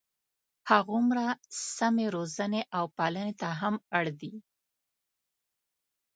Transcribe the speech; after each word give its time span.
هغومره 0.69 1.25
سمې 1.77 2.05
روزنې 2.15 2.61
او 2.77 2.85
پالنې 2.97 3.33
ته 3.41 3.49
هم 3.59 3.75
اړ 3.97 4.05
دي. 4.19 4.33